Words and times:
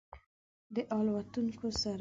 د 0.75 0.75
الوتونکو 0.95 1.67
سره 1.79 1.89